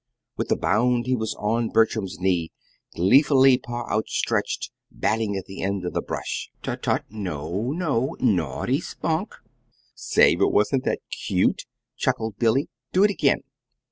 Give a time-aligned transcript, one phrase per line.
[0.35, 2.51] With a bound he was on Bertram's knee,
[2.95, 6.49] gleeful paw outstretched, batting at the end of the brush.
[6.63, 9.35] "Tut, tut no, no naughty Spunk!
[9.93, 11.65] Say, but wasn't that cute?"
[11.97, 12.67] chuckled Billy.
[12.91, 13.43] "Do it again!"